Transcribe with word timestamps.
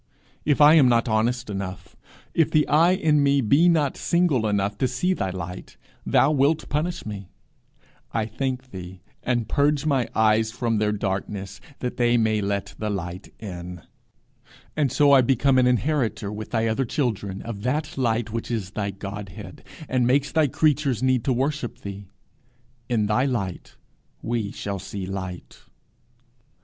If 0.45 0.61
I 0.61 0.73
am 0.73 0.89
not 0.89 1.07
honest 1.07 1.47
enough, 1.47 1.95
if 2.33 2.49
the 2.49 2.67
eye 2.67 2.93
in 2.93 3.21
me 3.21 3.39
be 3.39 3.69
not 3.69 3.95
single 3.95 4.47
enough 4.47 4.75
to 4.79 4.87
see 4.87 5.13
thy 5.13 5.29
light, 5.29 5.77
thou 6.07 6.31
wilt 6.31 6.67
punish 6.69 7.05
me, 7.05 7.29
I 8.11 8.25
thank 8.25 8.71
thee, 8.71 9.01
and 9.21 9.47
purge 9.47 9.85
my 9.85 10.09
eyes 10.15 10.51
from 10.51 10.79
their 10.79 10.91
darkness, 10.91 11.61
that 11.81 11.97
they 11.97 12.17
may 12.17 12.41
let 12.41 12.73
the 12.79 12.89
light 12.89 13.31
in, 13.37 13.83
and 14.75 14.91
so 14.91 15.11
I 15.11 15.21
become 15.21 15.59
an 15.59 15.67
inheritor, 15.67 16.31
with 16.31 16.49
thy 16.49 16.65
other 16.65 16.83
children, 16.85 17.43
of 17.43 17.61
that 17.61 17.95
light 17.95 18.31
which 18.31 18.49
is 18.49 18.71
thy 18.71 18.89
Godhead, 18.89 19.63
and 19.87 20.07
makes 20.07 20.31
thy 20.31 20.47
creatures 20.47 21.03
need 21.03 21.23
to 21.25 21.31
worship 21.31 21.77
thee. 21.81 22.07
'In 22.89 23.05
thy 23.05 23.25
light 23.25 23.75
we 24.23 24.49
shall 24.51 24.79
see 24.79 25.05
light.' 25.05 25.59